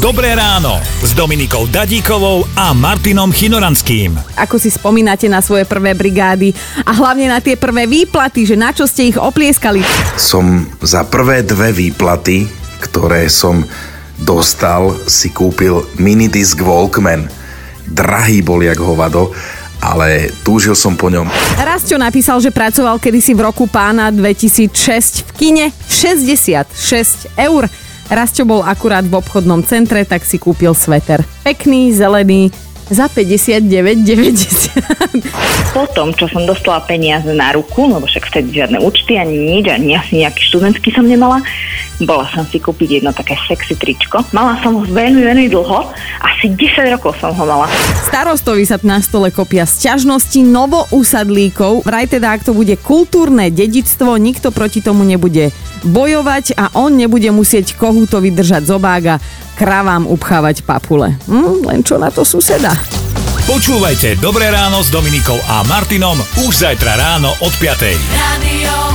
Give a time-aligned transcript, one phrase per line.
[0.00, 4.16] Dobré ráno s Dominikou Dadíkovou a Martinom Chinoranským.
[4.32, 6.56] Ako si spomínate na svoje prvé brigády
[6.88, 9.84] a hlavne na tie prvé výplaty, že na čo ste ich oplieskali?
[10.16, 12.48] Som za prvé dve výplaty,
[12.80, 13.60] ktoré som
[14.16, 17.28] dostal, si kúpil minidisc Walkman.
[17.84, 19.36] Drahý bol jak hovado,
[19.84, 21.28] ale túžil som po ňom.
[21.60, 27.68] Rastio napísal, že pracoval kedysi v roku pána 2006 v kine 66 eur.
[28.10, 31.22] Rastio bol akurát v obchodnom centre, tak si kúpil sveter.
[31.46, 32.50] Pekný, zelený,
[32.90, 34.82] za 59,90.
[35.70, 39.70] Po tom, čo som dostala peniaze na ruku, lebo však vtedy žiadne účty, ani nič,
[39.70, 41.38] ani asi nejaký študentský som nemala,
[42.04, 44.24] bola som si kúpiť jedno také sexy tričko.
[44.32, 47.68] Mala som ho veľmi, veľmi dlho, asi 10 rokov som ho mala.
[48.08, 51.84] Starostovi sa na stole kopia sťažnosti novousadlíkov.
[51.84, 55.52] Vraj teda, ak to bude kultúrne dedictvo, nikto proti tomu nebude
[55.84, 59.20] bojovať a on nebude musieť kohútovi držať zobák a
[59.56, 61.16] kravám upchávať papule.
[61.28, 62.72] Hm, len čo na to suseda.
[63.50, 66.14] Počúvajte Dobré ráno s Dominikou a Martinom
[66.46, 67.82] už zajtra ráno od 5.
[68.14, 68.89] Radio